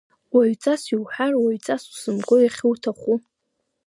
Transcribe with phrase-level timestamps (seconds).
[0.35, 3.17] Уаҩҵас иуҳәар, уаҩҵас усымгои иахьуҭаху!